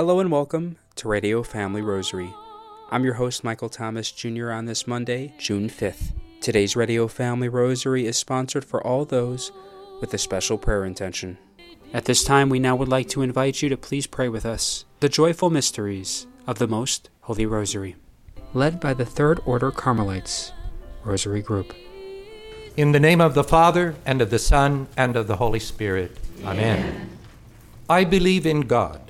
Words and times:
Hello 0.00 0.18
and 0.18 0.30
welcome 0.30 0.78
to 0.94 1.08
Radio 1.08 1.42
Family 1.42 1.82
Rosary. 1.82 2.34
I'm 2.90 3.04
your 3.04 3.12
host, 3.12 3.44
Michael 3.44 3.68
Thomas 3.68 4.10
Jr., 4.10 4.50
on 4.50 4.64
this 4.64 4.86
Monday, 4.86 5.34
June 5.36 5.68
5th. 5.68 6.14
Today's 6.40 6.74
Radio 6.74 7.06
Family 7.06 7.50
Rosary 7.50 8.06
is 8.06 8.16
sponsored 8.16 8.64
for 8.64 8.82
all 8.82 9.04
those 9.04 9.52
with 10.00 10.14
a 10.14 10.16
special 10.16 10.56
prayer 10.56 10.86
intention. 10.86 11.36
At 11.92 12.06
this 12.06 12.24
time, 12.24 12.48
we 12.48 12.58
now 12.58 12.76
would 12.76 12.88
like 12.88 13.10
to 13.10 13.20
invite 13.20 13.60
you 13.60 13.68
to 13.68 13.76
please 13.76 14.06
pray 14.06 14.30
with 14.30 14.46
us 14.46 14.86
the 15.00 15.10
joyful 15.10 15.50
mysteries 15.50 16.26
of 16.46 16.58
the 16.58 16.66
Most 16.66 17.10
Holy 17.20 17.44
Rosary, 17.44 17.96
led 18.54 18.80
by 18.80 18.94
the 18.94 19.04
Third 19.04 19.38
Order 19.44 19.70
Carmelites 19.70 20.54
Rosary 21.04 21.42
Group. 21.42 21.74
In 22.74 22.92
the 22.92 23.00
name 23.00 23.20
of 23.20 23.34
the 23.34 23.44
Father, 23.44 23.96
and 24.06 24.22
of 24.22 24.30
the 24.30 24.38
Son, 24.38 24.88
and 24.96 25.14
of 25.14 25.26
the 25.26 25.36
Holy 25.36 25.60
Spirit. 25.60 26.16
Amen. 26.42 26.78
Amen. 26.78 27.10
I 27.90 28.04
believe 28.04 28.46
in 28.46 28.62
God, 28.62 29.09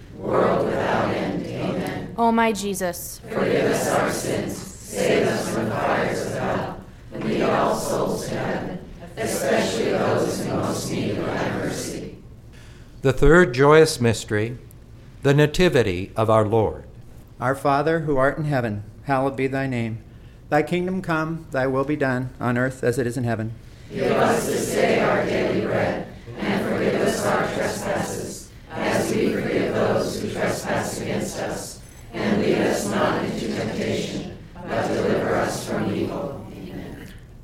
world 0.21 0.65
without 0.65 1.13
end. 1.13 1.45
Amen. 1.45 2.15
O 2.17 2.31
my 2.31 2.51
Jesus, 2.51 3.19
Forgive 3.29 3.65
us 3.71 3.87
our 3.89 4.11
sins, 4.11 4.55
save 4.55 5.27
us 5.27 5.53
from 5.53 5.65
the 5.65 5.71
fires 5.71 6.25
of 6.27 6.33
hell, 6.33 6.81
and 7.13 7.23
lead 7.23 7.41
all 7.43 7.75
souls 7.75 8.27
to 8.27 8.35
heaven, 8.37 8.79
especially 9.17 9.91
those 9.91 10.41
in 10.41 10.49
most 10.51 10.91
need 10.91 11.11
of 11.17 11.25
thy 11.25 11.49
mercy. 11.57 12.17
The 13.01 13.13
third 13.13 13.53
joyous 13.53 13.99
mystery, 13.99 14.57
the 15.23 15.33
Nativity 15.33 16.11
of 16.15 16.29
our 16.29 16.45
Lord. 16.45 16.83
Our 17.39 17.55
Father, 17.55 18.01
who 18.01 18.17
art 18.17 18.37
in 18.37 18.45
heaven, 18.45 18.83
hallowed 19.03 19.35
be 19.35 19.47
thy 19.47 19.65
name. 19.67 20.03
Thy 20.49 20.61
kingdom 20.63 21.01
come, 21.01 21.47
thy 21.51 21.65
will 21.65 21.85
be 21.85 21.95
done, 21.95 22.29
on 22.39 22.57
earth 22.57 22.83
as 22.83 22.99
it 22.99 23.07
is 23.07 23.17
in 23.17 23.23
heaven. 23.23 23.53
Give 23.91 24.11
us 24.11 24.45
this 24.45 24.73
day 24.73 24.99
our 24.99 25.25
daily 25.25 25.61
bread, 25.61 26.07
and 26.37 26.65
forgive 26.65 27.01
us 27.01 27.25
our 27.25 27.47
trespasses, 27.55 28.51
as 28.69 29.13
we 29.13 29.33
forgive 29.33 29.73
those 29.73 30.21
who 30.21 30.31
trespass 30.31 31.01
against 31.01 31.37
us. 31.39 31.81
And 32.13 32.41
lead 32.41 32.57
us 32.57 32.87
not 32.89 33.23
into 33.23 33.47
temptation, 33.55 34.37
but 34.53 34.87
deliver 34.89 35.35
us 35.35 35.67
from 35.67 35.93
evil. 35.95 36.45
Amen. 36.53 37.13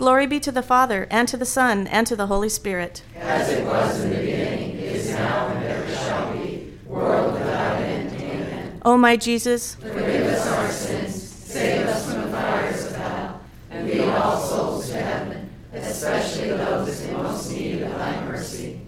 Glory 0.00 0.26
be 0.26 0.40
to 0.40 0.50
the 0.50 0.62
Father, 0.62 1.06
and 1.10 1.28
to 1.28 1.36
the 1.36 1.44
Son, 1.44 1.86
and 1.88 2.06
to 2.06 2.16
the 2.16 2.28
Holy 2.28 2.48
Spirit. 2.48 3.02
As 3.16 3.50
it 3.50 3.62
was 3.66 4.02
in 4.02 4.08
the 4.08 4.16
beginning, 4.16 4.78
is 4.78 5.10
now, 5.10 5.48
and 5.48 5.62
ever 5.62 5.94
shall 5.94 6.32
be, 6.32 6.72
world 6.86 7.34
without 7.34 7.82
end. 7.82 8.10
Amen. 8.18 8.80
O 8.82 8.96
my 8.96 9.18
Jesus, 9.18 9.74
Forgive 9.74 10.24
us 10.24 10.46
our 10.46 10.70
sins, 10.70 11.22
save 11.22 11.86
us 11.86 12.10
from 12.10 12.22
the 12.22 12.28
fires 12.28 12.86
of 12.86 12.96
hell, 12.96 13.42
and 13.70 13.86
lead 13.86 14.08
all 14.08 14.38
souls 14.40 14.88
to 14.88 15.02
heaven, 15.02 15.50
especially 15.74 16.48
those 16.48 17.02
in 17.02 17.12
most 17.12 17.50
need 17.52 17.82
of 17.82 17.90
thy 17.90 18.24
mercy. 18.24 18.80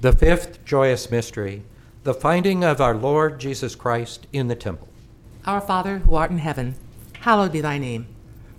The 0.00 0.12
fifth 0.12 0.64
joyous 0.64 1.08
mystery, 1.08 1.62
the 2.02 2.14
finding 2.14 2.64
of 2.64 2.80
our 2.80 2.96
Lord 2.96 3.38
Jesus 3.38 3.76
Christ 3.76 4.26
in 4.32 4.48
the 4.48 4.56
temple. 4.56 4.88
Our 5.46 5.60
Father, 5.60 5.98
who 5.98 6.16
art 6.16 6.32
in 6.32 6.38
heaven, 6.38 6.74
hallowed 7.20 7.52
be 7.52 7.60
thy 7.60 7.78
name. 7.78 8.08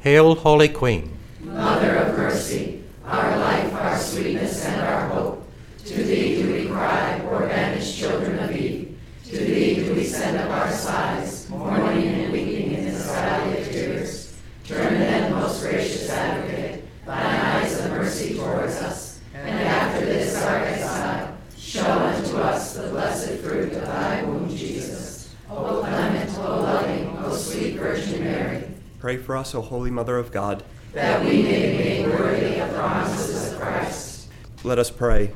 Hail, 0.00 0.34
Holy 0.34 0.68
Queen. 0.70 1.14
Mother 1.40 1.96
of 1.96 2.16
mercy, 2.16 2.82
our 3.04 3.36
life, 3.36 3.74
our 3.74 3.98
sweetness, 3.98 4.64
and 4.64 4.80
our 4.80 5.08
hope. 5.10 5.46
To 5.84 6.02
thee 6.02 6.42
do 6.42 6.52
we 6.54 6.68
cry, 6.68 7.20
poor 7.22 7.40
banished 7.40 7.98
children 7.98 8.38
of 8.38 8.50
Eve. 8.50 8.98
To 9.26 9.36
thee 9.36 9.74
do 9.74 9.94
we 9.94 10.04
send 10.04 10.38
up 10.38 10.50
our 10.50 10.72
sighs, 10.72 11.50
mourning 11.50 12.08
and 12.08 12.32
weeping 12.32 12.72
in 12.72 12.84
this 12.86 13.04
valley 13.04 13.60
of 13.60 13.70
tears. 13.70 14.38
Turn 14.66 14.94
then, 14.94 15.32
most 15.32 15.60
gracious 15.62 16.08
advocate, 16.08 16.82
thine 17.04 17.40
eyes 17.62 17.78
of 17.80 17.90
mercy 17.90 18.36
towards 18.38 18.76
us, 18.76 19.20
and 19.34 19.60
after 19.60 20.06
this 20.06 20.42
our 20.42 20.56
exile, 20.64 21.36
show 21.58 21.84
unto 21.84 22.38
us 22.38 22.72
the 22.74 22.88
blessed 22.88 23.34
fruit 23.40 23.72
of 23.74 23.82
thy 23.82 24.22
womb, 24.22 24.48
Jesus. 24.48 25.34
O 25.50 25.80
clement, 25.80 26.30
O 26.38 26.62
loving, 26.62 27.18
O 27.18 27.36
sweet 27.36 27.76
Virgin 27.76 28.24
Mary, 28.24 28.64
Pray 29.10 29.16
for 29.16 29.36
us, 29.36 29.56
O 29.56 29.60
Holy 29.60 29.90
Mother 29.90 30.18
of 30.18 30.30
God. 30.30 30.62
that 30.92 31.20
we 31.24 31.42
may 31.42 31.72
be 31.72 31.78
made 31.78 32.06
worthy 32.06 32.60
of 32.60 32.70
the 32.70 32.78
promises 32.78 33.52
of 33.52 33.58
Christ. 33.58 34.28
Let 34.62 34.78
us 34.78 34.88
pray. 34.88 35.32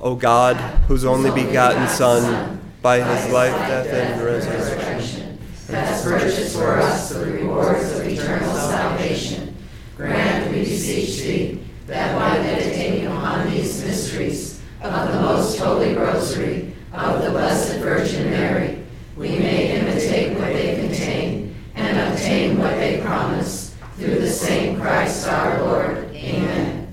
O 0.00 0.16
God, 0.16 0.56
whose 0.88 1.04
only 1.04 1.30
begotten 1.30 1.86
Son, 1.86 2.60
by 2.82 2.96
his 3.00 3.32
life, 3.32 3.52
death, 3.52 3.86
and 3.86 4.20
resurrection, 4.20 5.38
has 5.68 6.02
purchased 6.02 6.56
for 6.56 6.78
us 6.80 7.10
the 7.10 7.24
rewards 7.24 8.00
of 8.00 8.04
eternal 8.04 8.52
salvation. 8.52 9.56
Grant, 9.96 10.50
we 10.50 10.64
beseech 10.64 11.18
thee, 11.22 11.60
that 11.86 12.18
by 12.18 12.42
meditating 12.42 13.06
upon 13.06 13.48
these 13.48 13.80
mysteries 13.84 14.60
of 14.82 15.12
the 15.12 15.20
most 15.20 15.56
holy 15.60 15.94
rosary 15.94 16.74
of 16.92 17.22
the 17.22 17.30
Blessed 17.30 17.78
Virgin 17.78 18.30
Mary, 18.30 18.84
we 19.16 19.28
may 19.38 19.78
imitate 19.78 20.36
what 20.36 20.52
they 20.52 20.74
contain 20.74 21.44
and 21.76 22.12
obtain 22.12 22.58
what 22.58 22.76
they 22.76 23.00
promise. 23.00 23.74
Through 23.96 24.20
the 24.20 24.30
same 24.30 24.80
Christ 24.80 25.28
our 25.28 25.62
Lord. 25.62 26.10
Amen. 26.14 26.92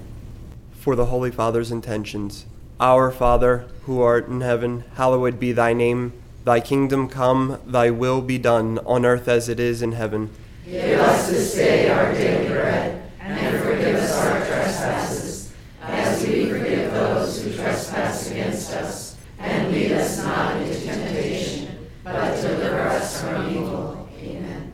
For 0.82 0.96
the 0.96 1.06
Holy 1.06 1.30
Father's 1.30 1.72
intentions. 1.72 2.48
Our 2.80 3.12
Father, 3.12 3.68
who 3.84 4.02
art 4.02 4.28
in 4.28 4.42
heaven, 4.42 4.84
hallowed 4.96 5.40
be 5.40 5.52
thy 5.52 5.74
name. 5.74 6.12
Thy 6.44 6.60
kingdom 6.60 7.08
come, 7.08 7.60
thy 7.68 7.92
will 7.92 8.20
be 8.20 8.40
done, 8.40 8.80
on 8.80 9.06
earth 9.06 9.28
as 9.28 9.48
it 9.48 9.60
is 9.60 9.84
in 9.84 9.92
heaven. 9.92 10.32
Give 10.66 11.00
us 11.00 11.30
this 11.30 11.54
day 11.54 11.88
our 11.92 12.12
daily 12.14 12.48
bread, 12.48 13.12
and 13.20 13.64
forgive 13.64 13.96
us 13.96 14.26
our 14.26 14.40
trespasses, 14.40 15.54
as 15.84 16.26
we 16.26 16.50
forgive 16.50 16.92
those 16.92 17.44
who 17.44 17.54
trespass 17.54 18.32
against 18.32 18.74
us. 18.74 19.18
And 19.38 19.72
lead 19.72 19.92
us 19.92 20.18
not 20.24 20.60
into 20.64 20.82
temptation, 20.82 21.90
but 22.04 22.42
deliver 22.42 22.80
us 22.80 23.22
from 23.22 23.50
evil. 23.52 24.10
Amen. 24.20 24.74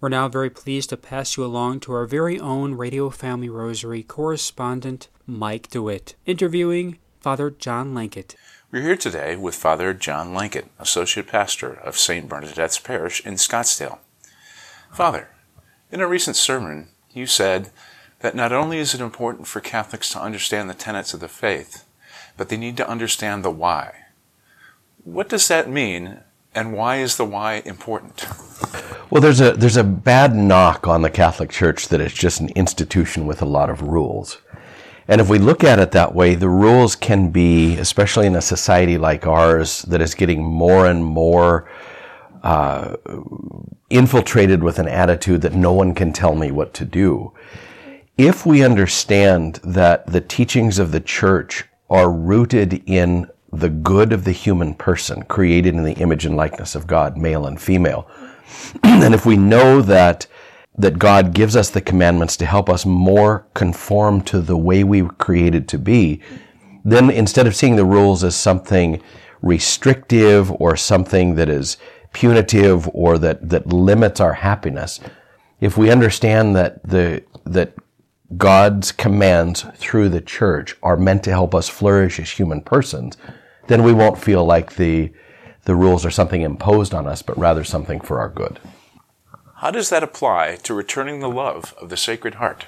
We're 0.00 0.08
now 0.10 0.28
very 0.28 0.48
pleased 0.48 0.90
to 0.90 0.96
pass 0.96 1.36
you 1.36 1.44
along 1.44 1.80
to 1.80 1.92
our 1.92 2.06
very 2.06 2.38
own 2.38 2.74
Radio 2.74 3.10
Family 3.10 3.48
Rosary 3.48 4.04
correspondent, 4.04 5.08
Mike 5.26 5.70
DeWitt, 5.70 6.14
interviewing 6.24 6.98
Father 7.18 7.50
John 7.50 7.94
Lankeit. 7.94 8.36
We're 8.70 8.82
here 8.82 8.96
today 8.96 9.34
with 9.34 9.56
Father 9.56 9.92
John 9.92 10.28
Lankeit, 10.28 10.68
Associate 10.78 11.26
Pastor 11.26 11.72
of 11.72 11.98
St. 11.98 12.28
Bernadette's 12.28 12.78
Parish 12.78 13.26
in 13.26 13.34
Scottsdale. 13.34 13.98
Father, 14.92 15.30
in 15.90 16.00
a 16.00 16.06
recent 16.06 16.36
sermon, 16.36 16.90
you 17.12 17.26
said 17.26 17.70
that 18.20 18.36
not 18.36 18.52
only 18.52 18.78
is 18.78 18.94
it 18.94 19.00
important 19.00 19.48
for 19.48 19.58
Catholics 19.58 20.10
to 20.10 20.22
understand 20.22 20.70
the 20.70 20.74
tenets 20.74 21.12
of 21.12 21.18
the 21.18 21.26
faith, 21.26 21.84
but 22.36 22.50
they 22.50 22.56
need 22.56 22.76
to 22.76 22.88
understand 22.88 23.44
the 23.44 23.50
why. 23.50 24.04
What 25.02 25.28
does 25.28 25.48
that 25.48 25.68
mean, 25.68 26.20
and 26.54 26.72
why 26.72 26.98
is 26.98 27.16
the 27.16 27.24
why 27.24 27.62
important? 27.64 28.28
Well, 29.10 29.22
there's 29.22 29.40
a 29.40 29.52
there's 29.52 29.78
a 29.78 29.84
bad 29.84 30.34
knock 30.34 30.86
on 30.86 31.00
the 31.00 31.08
Catholic 31.08 31.48
Church 31.48 31.88
that 31.88 32.00
it's 32.00 32.12
just 32.12 32.40
an 32.40 32.50
institution 32.50 33.26
with 33.26 33.40
a 33.40 33.46
lot 33.46 33.70
of 33.70 33.80
rules. 33.80 34.42
And 35.06 35.18
if 35.18 35.30
we 35.30 35.38
look 35.38 35.64
at 35.64 35.78
it 35.78 35.92
that 35.92 36.14
way, 36.14 36.34
the 36.34 36.50
rules 36.50 36.94
can 36.94 37.30
be, 37.30 37.78
especially 37.78 38.26
in 38.26 38.34
a 38.34 38.42
society 38.42 38.98
like 38.98 39.26
ours 39.26 39.80
that 39.82 40.02
is 40.02 40.14
getting 40.14 40.44
more 40.44 40.84
and 40.84 41.02
more 41.02 41.70
uh, 42.42 42.96
infiltrated 43.88 44.62
with 44.62 44.78
an 44.78 44.88
attitude 44.88 45.40
that 45.40 45.54
no 45.54 45.72
one 45.72 45.94
can 45.94 46.12
tell 46.12 46.34
me 46.34 46.50
what 46.50 46.74
to 46.74 46.84
do. 46.84 47.32
If 48.18 48.44
we 48.44 48.62
understand 48.62 49.60
that 49.64 50.06
the 50.06 50.20
teachings 50.20 50.78
of 50.78 50.92
the 50.92 51.00
church 51.00 51.64
are 51.88 52.12
rooted 52.12 52.82
in 52.84 53.30
the 53.50 53.70
good 53.70 54.12
of 54.12 54.24
the 54.24 54.32
human 54.32 54.74
person, 54.74 55.22
created 55.22 55.74
in 55.74 55.84
the 55.84 55.94
image 55.94 56.26
and 56.26 56.36
likeness 56.36 56.74
of 56.74 56.86
God, 56.86 57.16
male 57.16 57.46
and 57.46 57.58
female, 57.58 58.06
and 58.82 59.14
if 59.14 59.26
we 59.26 59.36
know 59.36 59.82
that 59.82 60.26
that 60.76 60.98
God 60.98 61.34
gives 61.34 61.56
us 61.56 61.70
the 61.70 61.80
commandments 61.80 62.36
to 62.36 62.46
help 62.46 62.70
us 62.70 62.86
more 62.86 63.46
conform 63.54 64.20
to 64.22 64.40
the 64.40 64.56
way 64.56 64.84
we 64.84 65.02
were 65.02 65.12
created 65.14 65.66
to 65.68 65.78
be, 65.78 66.20
then 66.84 67.10
instead 67.10 67.48
of 67.48 67.56
seeing 67.56 67.74
the 67.74 67.84
rules 67.84 68.22
as 68.22 68.36
something 68.36 69.02
restrictive 69.42 70.52
or 70.52 70.76
something 70.76 71.34
that 71.34 71.48
is 71.48 71.78
punitive 72.12 72.88
or 72.94 73.18
that, 73.18 73.48
that 73.48 73.66
limits 73.66 74.20
our 74.20 74.34
happiness, 74.34 75.00
if 75.60 75.76
we 75.76 75.90
understand 75.90 76.54
that 76.54 76.82
the 76.84 77.24
that 77.44 77.74
God's 78.36 78.92
commands 78.92 79.64
through 79.76 80.10
the 80.10 80.20
church 80.20 80.76
are 80.82 80.98
meant 80.98 81.22
to 81.24 81.30
help 81.30 81.54
us 81.54 81.68
flourish 81.68 82.20
as 82.20 82.30
human 82.30 82.60
persons, 82.60 83.16
then 83.68 83.82
we 83.82 83.92
won't 83.92 84.18
feel 84.18 84.44
like 84.44 84.74
the 84.74 85.10
the 85.68 85.76
rules 85.76 86.06
are 86.06 86.10
something 86.10 86.40
imposed 86.40 86.94
on 86.94 87.06
us, 87.06 87.20
but 87.20 87.36
rather 87.36 87.62
something 87.62 88.00
for 88.00 88.20
our 88.20 88.30
good. 88.30 88.58
How 89.56 89.70
does 89.70 89.90
that 89.90 90.02
apply 90.02 90.56
to 90.62 90.72
returning 90.72 91.20
the 91.20 91.28
love 91.28 91.74
of 91.78 91.90
the 91.90 91.96
Sacred 91.98 92.36
Heart? 92.36 92.64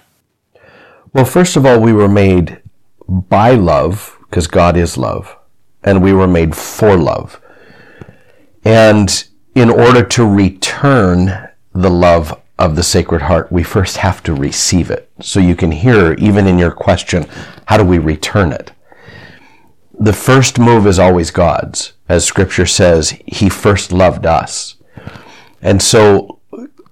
Well, 1.14 1.24
first 1.24 1.56
of 1.56 1.64
all, 1.64 1.80
we 1.80 1.94
were 1.94 2.10
made 2.10 2.60
by 3.08 3.52
love, 3.52 4.18
because 4.28 4.46
God 4.46 4.76
is 4.76 4.98
love, 4.98 5.34
and 5.82 6.02
we 6.02 6.12
were 6.12 6.26
made 6.26 6.54
for 6.54 6.94
love. 6.94 7.40
And 8.66 9.24
in 9.54 9.70
order 9.70 10.04
to 10.04 10.28
return 10.28 11.48
the 11.72 11.90
love 11.90 12.38
of 12.58 12.76
the 12.76 12.82
Sacred 12.82 13.22
Heart, 13.22 13.50
we 13.50 13.62
first 13.62 13.96
have 13.96 14.22
to 14.24 14.34
receive 14.34 14.90
it. 14.90 15.10
So 15.22 15.40
you 15.40 15.56
can 15.56 15.72
hear, 15.72 16.12
even 16.18 16.46
in 16.46 16.58
your 16.58 16.70
question, 16.70 17.24
how 17.64 17.78
do 17.78 17.84
we 17.84 17.96
return 17.96 18.52
it? 18.52 18.72
The 19.98 20.12
first 20.12 20.58
move 20.58 20.86
is 20.86 20.98
always 20.98 21.30
God's. 21.30 21.94
As 22.10 22.24
Scripture 22.24 22.66
says, 22.66 23.16
He 23.24 23.48
first 23.48 23.92
loved 23.92 24.26
us. 24.26 24.74
And 25.62 25.80
so 25.80 26.40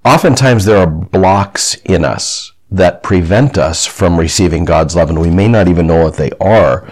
oftentimes 0.04 0.64
there 0.64 0.76
are 0.76 0.86
blocks 0.86 1.74
in 1.84 2.04
us 2.04 2.52
that 2.70 3.02
prevent 3.02 3.58
us 3.58 3.84
from 3.84 4.16
receiving 4.16 4.64
God's 4.64 4.94
love, 4.94 5.10
and 5.10 5.20
we 5.20 5.30
may 5.30 5.48
not 5.48 5.66
even 5.66 5.88
know 5.88 6.04
what 6.04 6.18
they 6.18 6.30
are. 6.40 6.88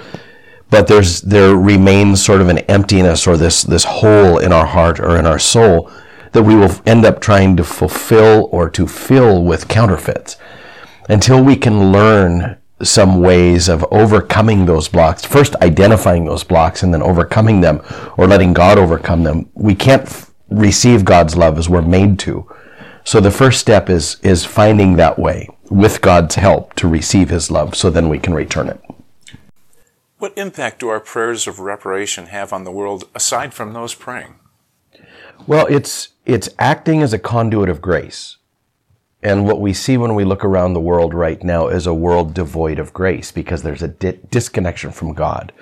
But 0.70 0.88
there's 0.88 1.22
there 1.22 1.54
remains 1.54 2.24
sort 2.24 2.40
of 2.40 2.48
an 2.48 2.58
emptiness 2.58 3.28
or 3.28 3.36
this 3.36 3.62
this 3.62 3.84
hole 3.84 4.38
in 4.38 4.52
our 4.52 4.66
heart 4.66 4.98
or 4.98 5.16
in 5.16 5.24
our 5.24 5.38
soul 5.38 5.88
that 6.32 6.42
we 6.42 6.56
will 6.56 6.74
end 6.84 7.04
up 7.04 7.20
trying 7.20 7.56
to 7.58 7.62
fulfill 7.64 8.48
or 8.50 8.68
to 8.70 8.88
fill 8.88 9.44
with 9.44 9.68
counterfeits 9.68 10.36
until 11.08 11.44
we 11.44 11.54
can 11.54 11.92
learn 11.92 12.58
some 12.82 13.20
ways 13.20 13.68
of 13.68 13.84
overcoming 13.90 14.66
those 14.66 14.88
blocks. 14.88 15.24
First 15.24 15.56
identifying 15.56 16.24
those 16.24 16.44
blocks 16.44 16.82
and 16.82 16.92
then 16.92 17.02
overcoming 17.02 17.60
them 17.60 17.80
or 18.16 18.26
letting 18.26 18.52
god 18.52 18.78
overcome 18.78 19.22
them. 19.22 19.48
We 19.54 19.74
can't 19.74 20.02
f- 20.02 20.30
receive 20.50 21.04
god's 21.04 21.36
love 21.36 21.58
as 21.58 21.68
we're 21.68 21.82
made 21.82 22.18
to. 22.20 22.48
So 23.04 23.20
the 23.20 23.30
first 23.30 23.60
step 23.60 23.88
is 23.88 24.16
is 24.22 24.44
finding 24.44 24.96
that 24.96 25.18
way 25.18 25.48
with 25.70 26.00
god's 26.00 26.34
help 26.34 26.74
to 26.74 26.88
receive 26.88 27.30
his 27.30 27.50
love 27.50 27.74
so 27.74 27.90
then 27.90 28.08
we 28.08 28.18
can 28.18 28.34
return 28.34 28.68
it. 28.68 28.80
What 30.18 30.36
impact 30.36 30.80
do 30.80 30.88
our 30.88 31.00
prayers 31.00 31.46
of 31.46 31.60
reparation 31.60 32.26
have 32.26 32.52
on 32.52 32.64
the 32.64 32.72
world 32.72 33.04
aside 33.14 33.54
from 33.54 33.72
those 33.72 33.94
praying? 33.94 34.34
Well, 35.46 35.66
it's 35.66 36.08
it's 36.24 36.48
acting 36.58 37.02
as 37.02 37.12
a 37.12 37.18
conduit 37.18 37.68
of 37.68 37.80
grace. 37.80 38.36
And 39.26 39.44
what 39.44 39.60
we 39.60 39.72
see 39.72 39.96
when 39.96 40.14
we 40.14 40.24
look 40.24 40.44
around 40.44 40.74
the 40.74 40.80
world 40.80 41.12
right 41.12 41.42
now 41.42 41.66
is 41.66 41.84
a 41.88 41.92
world 41.92 42.32
devoid 42.32 42.78
of 42.78 42.92
grace 42.92 43.32
because 43.32 43.64
there's 43.64 43.82
a 43.82 43.88
di- 43.88 44.20
disconnection 44.30 44.92
from 44.92 45.14
God. 45.14 45.52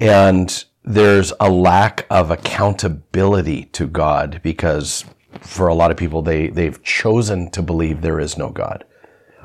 And 0.00 0.64
there's 0.82 1.32
a 1.38 1.48
lack 1.48 2.04
of 2.10 2.32
accountability 2.32 3.66
to 3.66 3.86
God 3.86 4.40
because 4.42 5.04
for 5.38 5.68
a 5.68 5.74
lot 5.74 5.92
of 5.92 5.96
people, 5.96 6.20
they, 6.20 6.48
they've 6.48 6.82
chosen 6.82 7.48
to 7.52 7.62
believe 7.62 8.00
there 8.00 8.18
is 8.18 8.36
no 8.36 8.48
God 8.48 8.84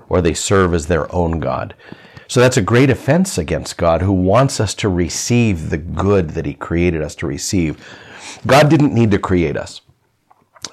or 0.08 0.24
they 0.24 0.34
serve 0.34 0.74
as 0.74 0.88
their 0.88 1.14
own 1.14 1.40
God. 1.40 1.76
So 2.28 2.40
that's 2.40 2.58
a 2.58 2.64
great 2.64 2.90
offense 2.90 3.38
against 3.38 3.78
God 3.78 4.02
who 4.02 4.12
wants 4.12 4.60
us 4.60 4.74
to 4.74 4.90
receive 4.90 5.70
the 5.70 5.78
good 5.78 6.32
that 6.32 6.48
he 6.48 6.56
created 6.56 7.04
us 7.04 7.14
to 7.18 7.28
receive 7.28 7.78
God 8.48 8.72
didn't 8.72 8.96
need 8.96 9.12
to 9.12 9.20
create 9.20 9.56
us. 9.56 9.82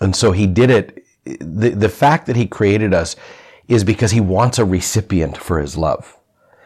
And 0.00 0.16
so 0.16 0.32
he 0.32 0.46
did 0.46 0.70
it. 0.70 1.05
The, 1.26 1.70
the 1.70 1.88
fact 1.88 2.26
that 2.26 2.36
he 2.36 2.46
created 2.46 2.94
us 2.94 3.16
is 3.68 3.82
because 3.82 4.12
he 4.12 4.20
wants 4.20 4.58
a 4.58 4.64
recipient 4.64 5.36
for 5.36 5.58
his 5.60 5.76
love. 5.76 6.16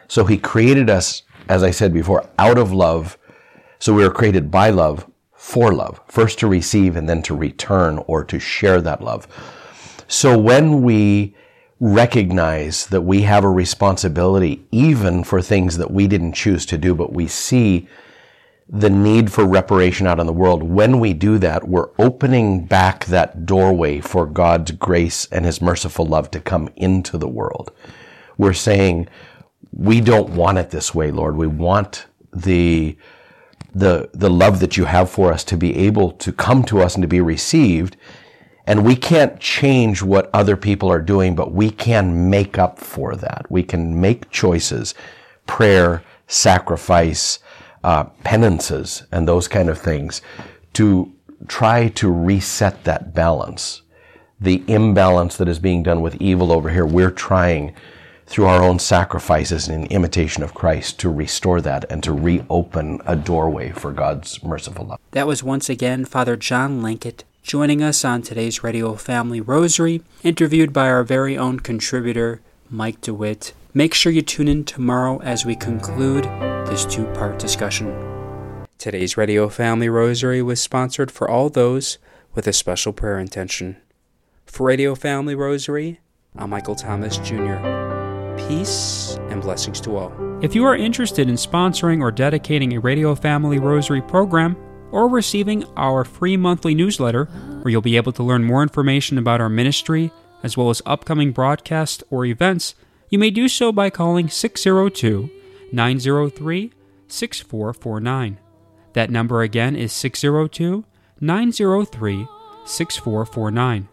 So 0.07 0.25
he 0.25 0.37
created 0.37 0.89
us, 0.89 1.23
as 1.49 1.63
I 1.63 1.71
said 1.71 1.93
before, 1.93 2.29
out 2.37 2.57
of 2.57 2.71
love. 2.71 3.17
So 3.79 3.93
we 3.93 4.03
were 4.03 4.13
created 4.13 4.51
by 4.51 4.69
love 4.69 5.07
for 5.33 5.73
love, 5.73 5.99
first 6.07 6.37
to 6.39 6.47
receive 6.47 6.95
and 6.95 7.09
then 7.09 7.23
to 7.23 7.35
return 7.35 7.97
or 8.05 8.23
to 8.25 8.39
share 8.39 8.81
that 8.81 9.01
love. 9.01 9.27
So 10.07 10.37
when 10.37 10.83
we 10.83 11.35
recognize 11.79 12.85
that 12.87 13.01
we 13.01 13.23
have 13.23 13.43
a 13.43 13.49
responsibility 13.49 14.63
even 14.71 15.23
for 15.23 15.41
things 15.41 15.77
that 15.77 15.89
we 15.89 16.07
didn't 16.07 16.33
choose 16.33 16.63
to 16.67 16.77
do, 16.77 16.93
but 16.93 17.11
we 17.11 17.27
see 17.27 17.87
the 18.73 18.89
need 18.89 19.29
for 19.29 19.45
reparation 19.45 20.07
out 20.07 20.19
in 20.19 20.25
the 20.25 20.33
world, 20.33 20.63
when 20.63 21.01
we 21.01 21.11
do 21.13 21.37
that, 21.37 21.67
we're 21.67 21.89
opening 21.99 22.65
back 22.65 23.03
that 23.05 23.45
doorway 23.45 23.99
for 23.99 24.25
God's 24.25 24.71
grace 24.71 25.27
and 25.29 25.43
His 25.43 25.61
merciful 25.61 26.05
love 26.05 26.31
to 26.31 26.39
come 26.39 26.69
into 26.77 27.17
the 27.17 27.27
world. 27.27 27.73
We're 28.37 28.53
saying, 28.53 29.09
we 29.73 29.99
don't 29.99 30.29
want 30.29 30.57
it 30.57 30.69
this 30.69 30.95
way, 30.95 31.11
Lord. 31.11 31.35
We 31.35 31.47
want 31.47 32.05
the, 32.33 32.95
the, 33.75 34.09
the 34.13 34.29
love 34.29 34.61
that 34.61 34.77
you 34.77 34.85
have 34.85 35.09
for 35.09 35.33
us 35.33 35.43
to 35.45 35.57
be 35.57 35.75
able 35.75 36.11
to 36.13 36.31
come 36.31 36.63
to 36.63 36.79
us 36.79 36.95
and 36.95 37.01
to 37.01 37.09
be 37.09 37.19
received. 37.19 37.97
And 38.65 38.85
we 38.85 38.95
can't 38.95 39.37
change 39.37 40.01
what 40.01 40.29
other 40.33 40.55
people 40.55 40.89
are 40.89 41.01
doing, 41.01 41.35
but 41.35 41.51
we 41.51 41.71
can 41.71 42.29
make 42.29 42.57
up 42.57 42.79
for 42.79 43.17
that. 43.17 43.47
We 43.49 43.63
can 43.63 43.99
make 43.99 44.31
choices, 44.31 44.93
prayer, 45.45 46.03
sacrifice, 46.27 47.39
uh, 47.83 48.05
penances 48.23 49.03
and 49.11 49.27
those 49.27 49.47
kind 49.47 49.69
of 49.69 49.79
things 49.79 50.21
to 50.73 51.11
try 51.47 51.87
to 51.89 52.11
reset 52.11 52.83
that 52.83 53.13
balance. 53.13 53.81
The 54.39 54.63
imbalance 54.67 55.37
that 55.37 55.47
is 55.47 55.59
being 55.59 55.83
done 55.83 56.01
with 56.01 56.15
evil 56.15 56.51
over 56.51 56.69
here, 56.69 56.85
we're 56.85 57.11
trying 57.11 57.73
through 58.25 58.45
our 58.45 58.63
own 58.63 58.79
sacrifices 58.79 59.67
and 59.67 59.85
in 59.85 59.91
imitation 59.91 60.41
of 60.41 60.53
Christ 60.53 60.99
to 61.01 61.09
restore 61.09 61.59
that 61.61 61.85
and 61.91 62.01
to 62.03 62.13
reopen 62.13 63.01
a 63.05 63.15
doorway 63.15 63.71
for 63.71 63.91
God's 63.91 64.41
merciful 64.41 64.85
love. 64.85 64.99
That 65.11 65.27
was 65.27 65.43
once 65.43 65.69
again 65.69 66.05
Father 66.05 66.37
John 66.37 66.81
Lankeit 66.81 67.23
joining 67.43 67.81
us 67.81 68.05
on 68.05 68.21
today's 68.21 68.63
Radio 68.63 68.95
Family 68.95 69.41
Rosary, 69.41 70.01
interviewed 70.23 70.71
by 70.71 70.87
our 70.89 71.03
very 71.03 71.37
own 71.37 71.59
contributor, 71.59 72.39
Mike 72.69 73.01
DeWitt. 73.01 73.53
Make 73.73 73.93
sure 73.93 74.11
you 74.11 74.21
tune 74.21 74.49
in 74.49 74.65
tomorrow 74.65 75.21
as 75.21 75.45
we 75.45 75.55
conclude 75.55 76.25
this 76.67 76.83
two 76.83 77.05
part 77.13 77.39
discussion. 77.39 77.87
Today's 78.77 79.15
Radio 79.15 79.47
Family 79.47 79.87
Rosary 79.87 80.41
was 80.41 80.59
sponsored 80.59 81.09
for 81.09 81.29
all 81.29 81.49
those 81.49 81.97
with 82.35 82.47
a 82.47 82.53
special 82.53 82.91
prayer 82.91 83.17
intention. 83.17 83.77
For 84.45 84.67
Radio 84.67 84.93
Family 84.93 85.35
Rosary, 85.35 86.01
I'm 86.35 86.49
Michael 86.49 86.75
Thomas 86.75 87.15
Jr. 87.19 87.55
Peace 88.49 89.17
and 89.29 89.41
blessings 89.41 89.79
to 89.81 89.95
all. 89.95 90.11
If 90.43 90.53
you 90.53 90.65
are 90.65 90.75
interested 90.75 91.29
in 91.29 91.35
sponsoring 91.35 92.01
or 92.01 92.11
dedicating 92.11 92.73
a 92.73 92.81
Radio 92.81 93.15
Family 93.15 93.57
Rosary 93.57 94.01
program, 94.01 94.57
or 94.91 95.07
receiving 95.07 95.63
our 95.77 96.03
free 96.03 96.35
monthly 96.35 96.75
newsletter, 96.75 97.23
where 97.61 97.71
you'll 97.71 97.81
be 97.81 97.95
able 97.95 98.11
to 98.11 98.23
learn 98.23 98.43
more 98.43 98.63
information 98.63 99.17
about 99.17 99.39
our 99.39 99.47
ministry, 99.47 100.11
as 100.43 100.57
well 100.57 100.69
as 100.69 100.81
upcoming 100.85 101.31
broadcasts 101.31 102.03
or 102.09 102.25
events, 102.25 102.75
you 103.11 103.19
may 103.19 103.29
do 103.29 103.47
so 103.47 103.71
by 103.71 103.91
calling 103.91 104.29
602 104.29 105.29
903 105.71 106.73
6449. 107.07 108.39
That 108.93 109.11
number 109.11 109.41
again 109.41 109.75
is 109.75 109.93
602 109.93 110.85
903 111.19 112.27
6449. 112.65 113.87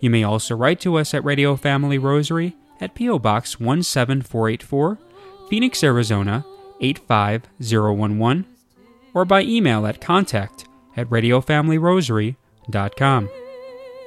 You 0.00 0.10
may 0.10 0.24
also 0.24 0.54
write 0.54 0.80
to 0.80 0.96
us 0.96 1.14
at 1.14 1.24
Radio 1.24 1.56
Family 1.56 1.96
Rosary 1.96 2.54
at 2.80 2.94
P.O. 2.94 3.18
Box 3.18 3.52
17484, 3.52 4.98
Phoenix, 5.48 5.82
Arizona 5.82 6.44
85011, 6.80 8.44
or 9.14 9.24
by 9.24 9.40
email 9.42 9.86
at 9.86 10.02
contact 10.02 10.66
at 10.96 11.08
radiofamilyrosary.com. 11.08 13.30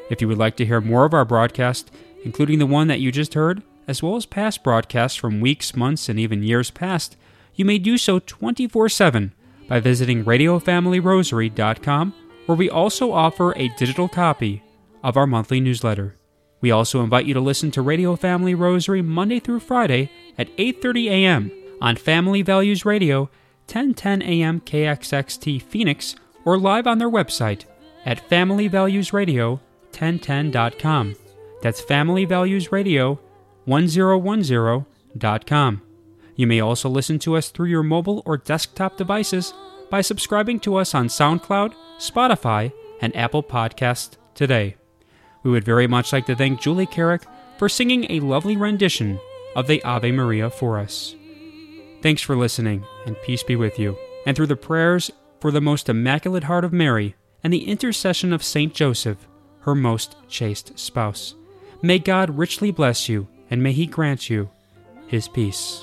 If 0.10 0.22
you 0.22 0.28
would 0.28 0.38
like 0.38 0.58
to 0.58 0.65
hear 0.65 0.82
more 0.82 1.06
of 1.06 1.13
our 1.13 1.24
broadcast, 1.26 1.91
including 2.24 2.60
the 2.60 2.65
one 2.65 2.88
that 2.88 3.00
you 3.00 3.12
just 3.12 3.34
heard, 3.34 3.63
as 3.89 4.02
well 4.04 4.15
as 4.15 4.28
past 4.28 4.63
broadcasts 4.63 5.17
from 5.17 5.41
weeks, 5.41 5.75
months, 5.75 6.08
and 6.10 6.19
even 6.19 6.43
years 6.43 6.69
past, 6.69 7.17
you 7.56 7.65
may 7.65 7.80
do 7.80 7.97
so 7.97 8.19
24 8.19 8.88
7 8.88 9.34
by 9.67 9.80
visiting 9.80 10.23
RadioFamilyRosary.com, 10.23 12.13
where 12.45 12.56
we 12.56 12.69
also 12.69 13.12
offer 13.12 13.52
a 13.58 13.69
digital 13.69 14.08
copy 14.08 14.62
of 15.04 15.17
our 15.17 15.25
monthly 15.25 15.60
newsletter. 15.60 16.15
We 16.62 16.69
also 16.69 17.02
invite 17.02 17.25
you 17.25 17.34
to 17.34 17.39
listen 17.39 17.71
to 17.71 17.82
Radio 17.82 18.15
Family 18.15 18.54
Rosary 18.54 19.02
Monday 19.02 19.39
through 19.39 19.62
Friday 19.62 20.12
at 20.38 20.56
8:30 20.58 21.10
a.m. 21.10 21.52
on 21.82 21.95
Family 21.95 22.43
Values 22.43 22.86
Radio, 22.86 23.21
1010 23.65 24.21
a.m. 24.21 24.62
KXXT 24.62 25.63
Phoenix, 25.63 26.15
or 26.45 26.60
live 26.60 26.86
on 26.86 26.99
their 26.99 27.10
website 27.10 27.65
at 28.06 28.30
familyvaluesradio1010.com. 28.30 31.15
That's 31.63 31.82
Family 31.82 32.25
Values 32.25 32.71
Radio 32.71 33.19
1010.com. 33.69 35.82
You 36.36 36.47
may 36.47 36.60
also 36.60 36.89
listen 36.89 37.19
to 37.19 37.36
us 37.36 37.49
through 37.49 37.67
your 37.67 37.84
mobile 37.84 38.23
or 38.25 38.38
desktop 38.38 38.97
devices 38.97 39.53
by 39.89 40.01
subscribing 40.01 40.60
to 40.62 40.77
us 40.77 40.95
on 40.95 41.08
SoundCloud, 41.08 41.73
Spotify, 41.97 42.71
and 43.01 43.15
Apple 43.15 43.43
Podcasts 43.43 44.17
today. 44.34 44.75
We 45.43 45.51
would 45.51 45.63
very 45.63 45.88
much 45.88 46.12
like 46.12 46.25
to 46.25 46.36
thank 46.36 46.62
Julie 46.62 46.86
Carrick 46.86 47.23
for 47.58 47.69
singing 47.69 48.08
a 48.10 48.19
lovely 48.21 48.58
rendition 48.58 49.19
of 49.55 49.67
the 49.67 49.84
Ave 49.84 50.12
Maria 50.12 50.49
for 50.49 50.79
us. 50.79 51.15
Thanks 52.01 52.21
for 52.21 52.36
listening, 52.36 52.86
and 53.05 53.21
peace 53.23 53.43
be 53.43 53.55
with 53.55 53.77
you. 53.77 53.97
And 54.25 54.36
through 54.36 54.47
the 54.47 54.55
prayers 54.55 55.12
for 55.39 55.51
the 55.51 55.62
most 55.62 55.89
immaculate 55.89 56.45
heart 56.45 56.63
of 56.63 56.73
Mary 56.73 57.15
and 57.43 57.51
the 57.51 57.67
intercession 57.67 58.34
of 58.34 58.43
Saint 58.43 58.73
Joseph, 58.73 59.27
her 59.62 59.75
most 59.75 60.15
chaste 60.27 60.77
spouse, 60.79 61.36
may 61.82 61.99
God 61.99 62.38
richly 62.38 62.71
bless 62.71 63.10
you 63.10 63.27
and 63.50 63.62
may 63.62 63.72
He 63.74 63.86
grant 63.86 64.30
you 64.30 64.50
His 65.08 65.28
peace. 65.28 65.78